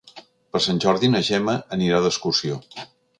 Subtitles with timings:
[0.55, 2.59] Per Sant Jordi na Gemma anirà d'excursió.